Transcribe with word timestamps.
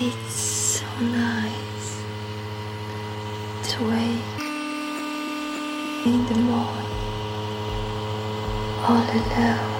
It's 0.00 0.32
so 0.32 0.86
nice 1.00 2.02
to 3.68 3.82
wake 3.82 4.42
in 6.06 6.24
the 6.26 6.36
morning. 6.36 6.92
All 8.86 9.02
alone. 9.18 9.74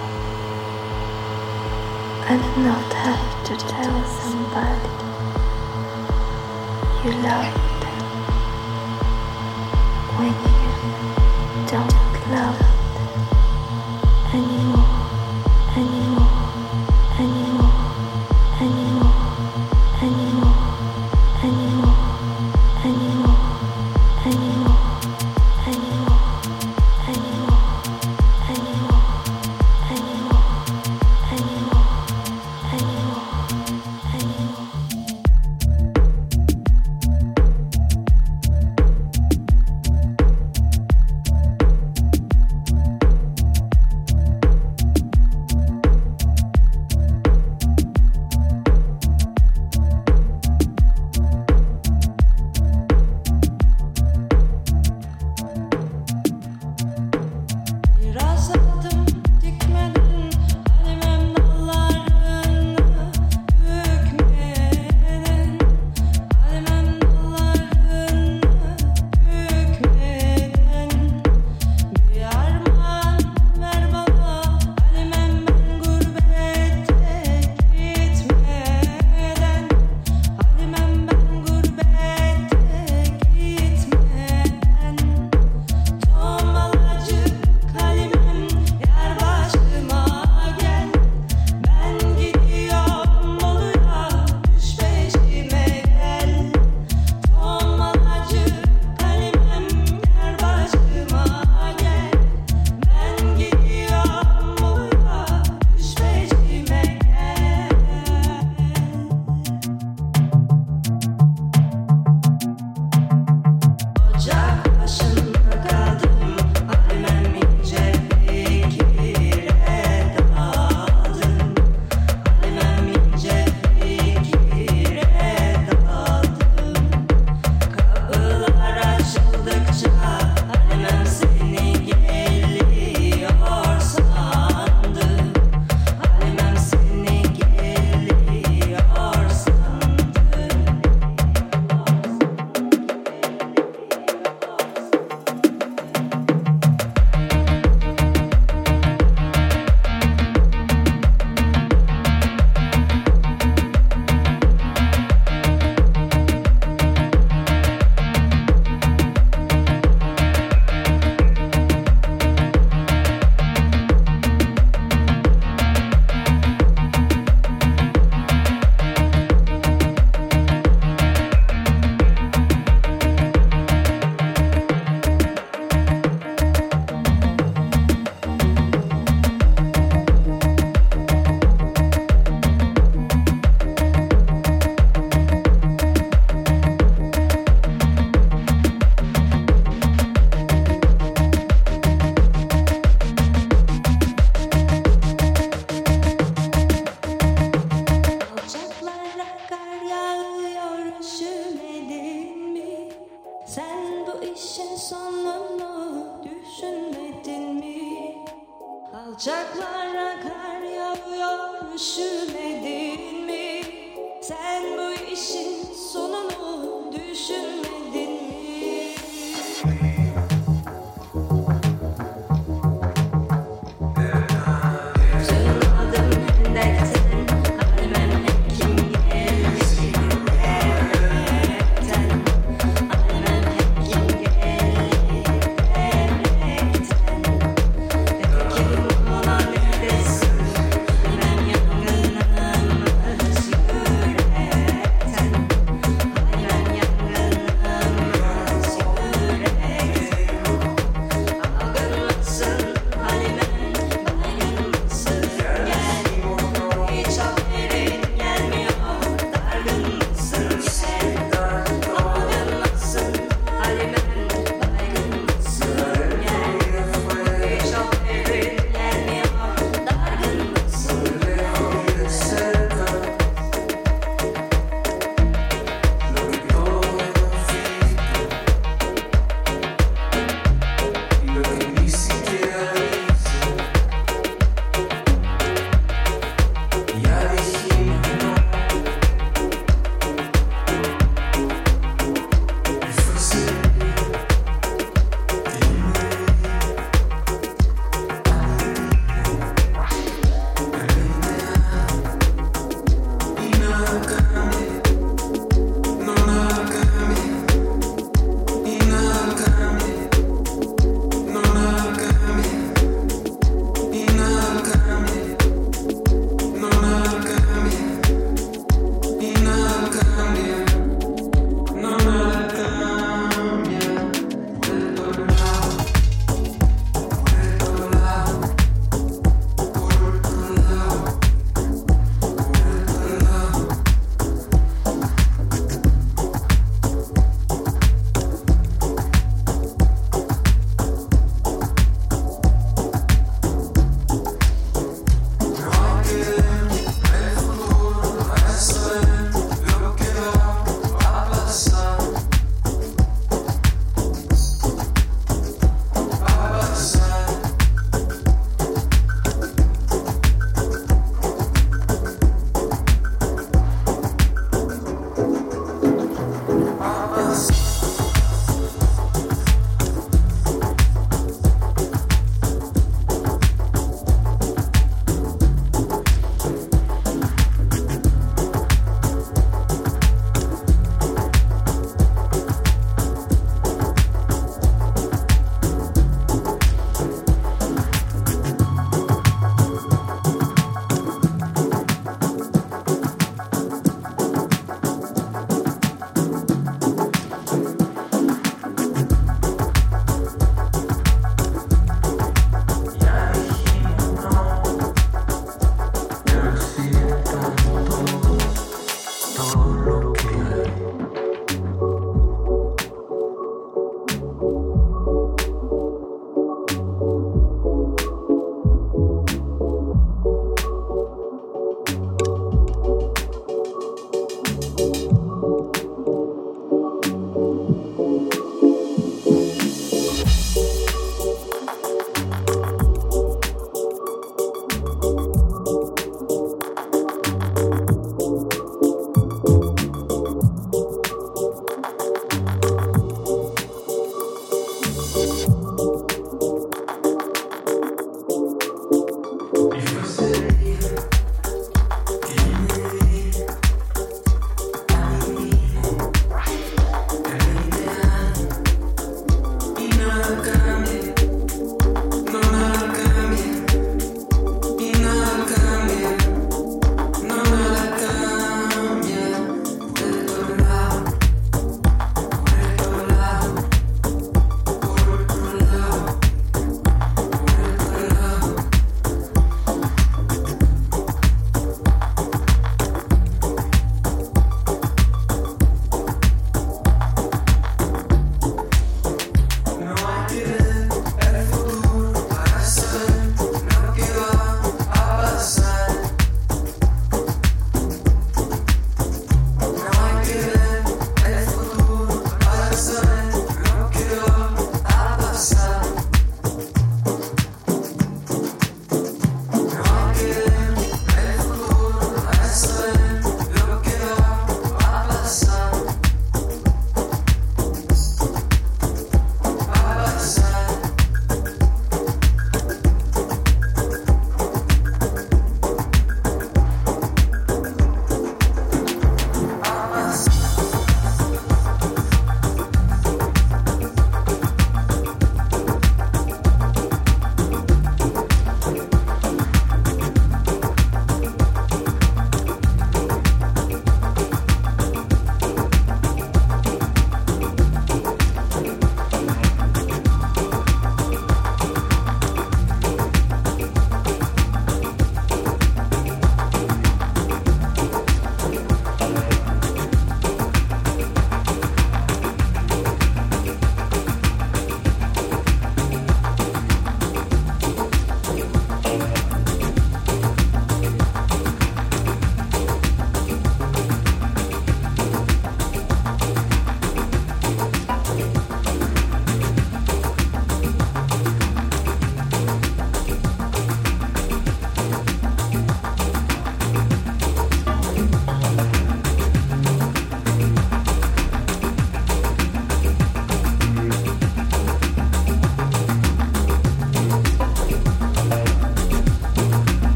And 2.27 2.43
not 2.67 2.93
have 2.95 3.45
to 3.47 3.57
tell 3.69 4.05
somebody 4.07 4.91
you 7.05 7.13
love 7.23 7.55
them 7.85 8.03
when 10.19 10.35
you 10.35 11.69
don't 11.71 12.31
love 12.33 12.68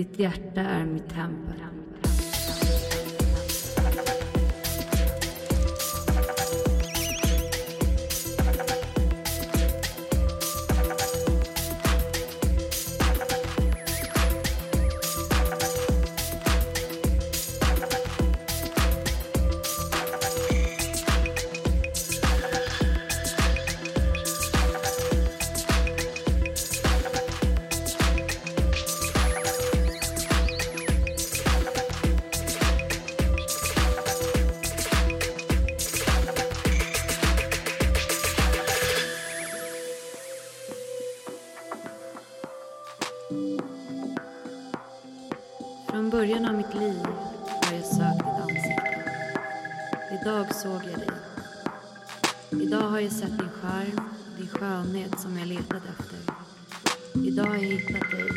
Ditt 0.00 0.18
hjärta 0.18 0.60
är 0.60 0.84
mitt 0.84 1.08
tempel. 1.08 1.59
Början 46.20 46.44
av 46.44 46.54
mitt 46.54 46.74
liv 46.74 47.04
har 47.62 47.72
jag 47.72 47.84
sökt 47.84 48.18
ditt 48.18 48.40
ansikte. 48.42 48.98
Idag 50.20 50.54
såg 50.54 50.72
jag 50.72 50.98
dig. 50.98 51.10
Idag 52.50 52.90
har 52.90 53.00
jag 53.00 53.12
sett 53.12 53.38
din 53.38 53.48
charm, 53.62 54.00
din 54.38 54.48
skönhet 54.48 55.20
som 55.20 55.38
jag 55.38 55.48
letat 55.48 55.82
efter. 55.98 56.18
Idag 57.26 57.44
har 57.44 57.54
jag 57.54 57.62
hittat 57.62 58.10
dig. 58.10 58.28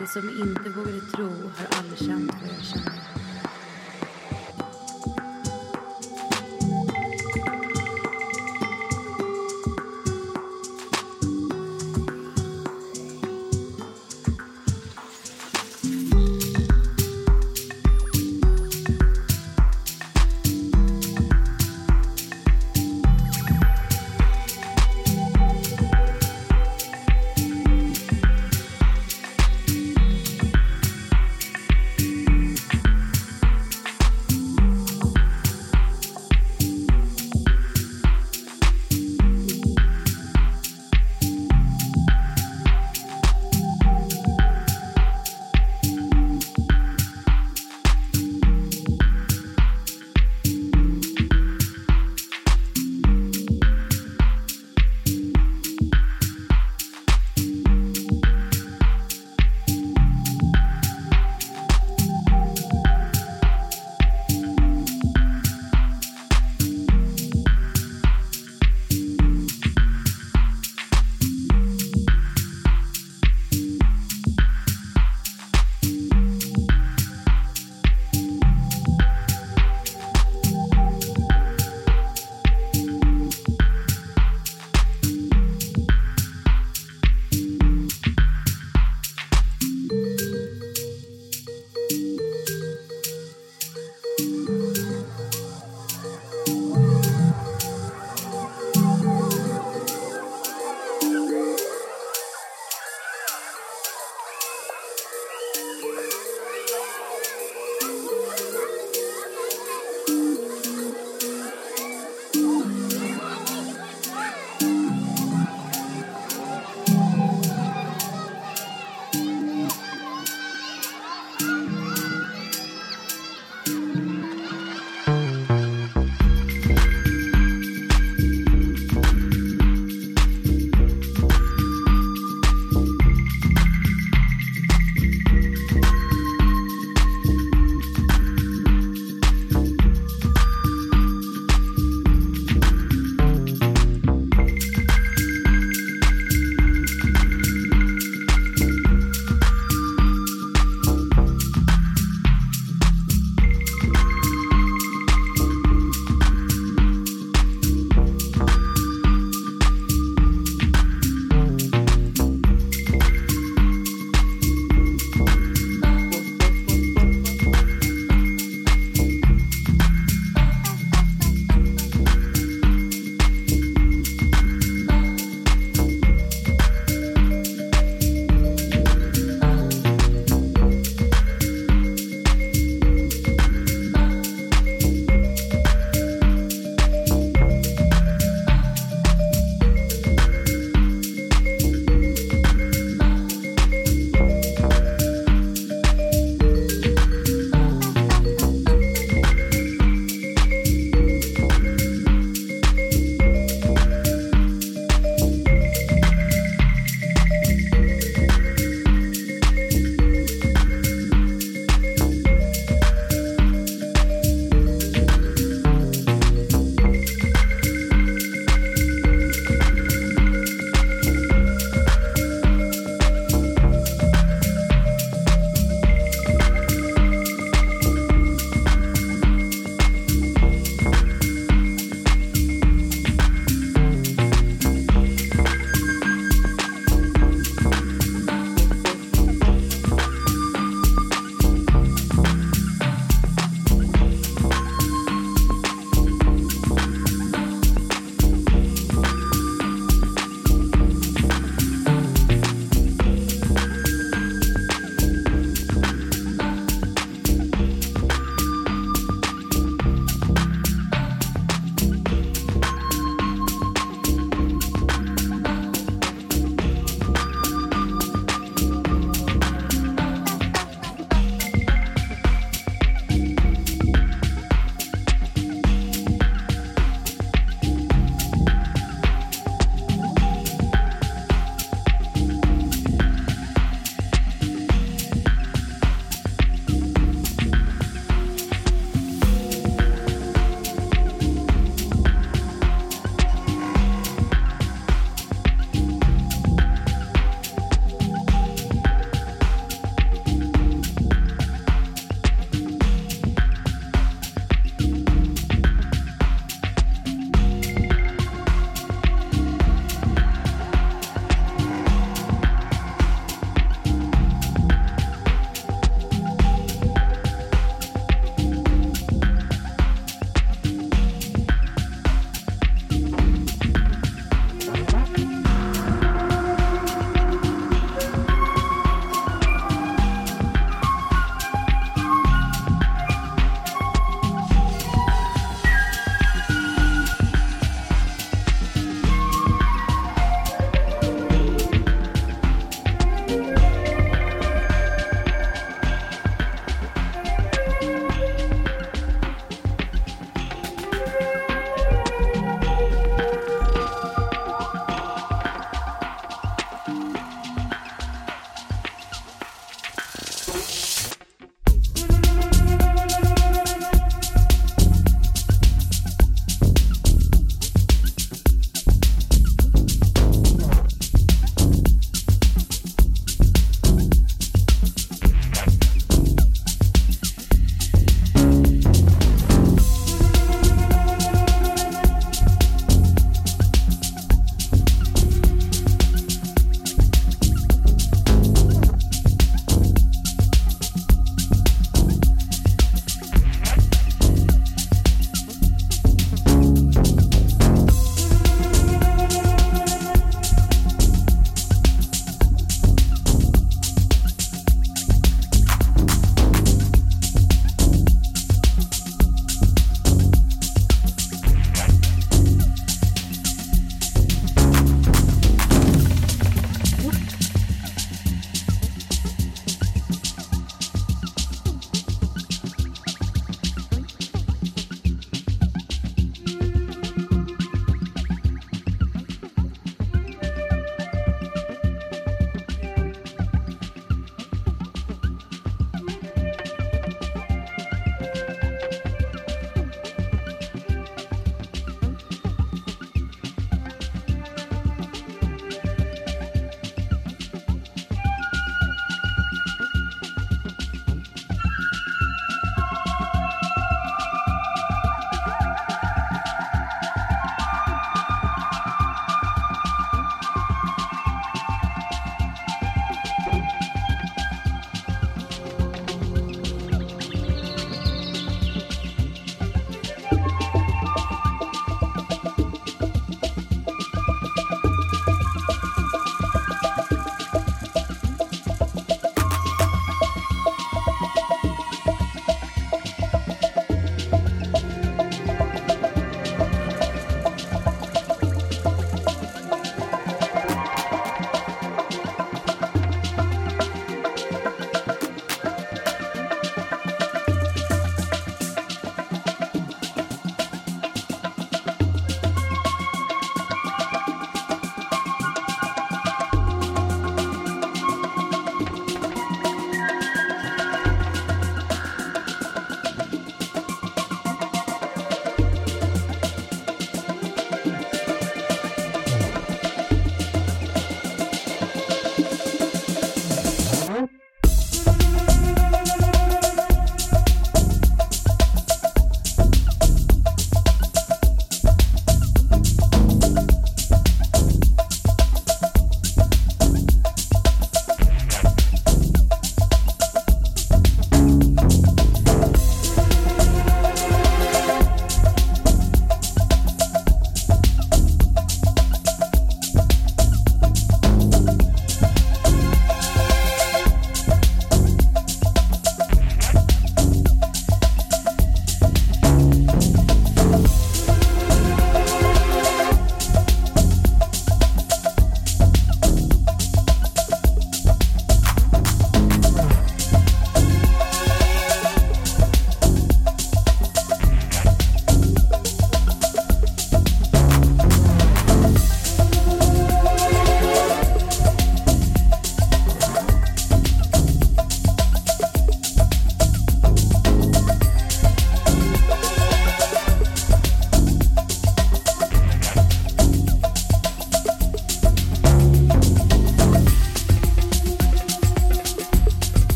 Det 0.00 0.06
som 0.06 0.28
inte 0.28 0.70
vågade 0.70 1.00
tro 1.00 1.28
har 1.28 1.78
aldrig 1.78 1.98
känt 1.98 2.32
vad 2.32 2.50
jag 2.58 2.64
känner. 2.64 2.93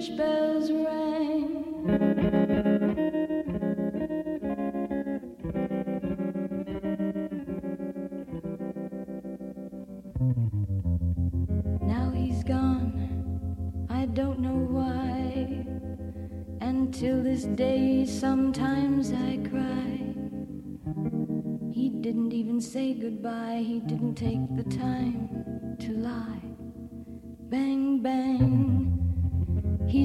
Church 0.00 0.16
bells 0.16 0.70
rang. 0.70 1.64
Now 11.82 12.10
he's 12.14 12.42
gone, 12.44 13.86
I 13.90 14.06
don't 14.06 14.40
know 14.40 14.66
why. 14.70 15.66
And 16.60 16.94
till 16.94 17.22
this 17.22 17.44
day, 17.44 18.06
sometimes 18.06 19.12
I 19.12 19.38
cry. 19.50 20.14
He 21.72 21.90
didn't 21.90 22.32
even 22.32 22.60
say 22.60 22.94
goodbye, 22.94 23.62
he 23.66 23.80
didn't 23.80 24.14
take 24.14 24.56
the 24.56 24.64
time 24.64 25.76
to 25.80 25.92
lie. 25.92 26.40
Bang, 27.50 28.00
bang, 28.00 28.29